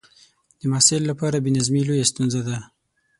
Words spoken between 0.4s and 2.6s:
د محصل لپاره بې نظمي لویه ستونزه ده.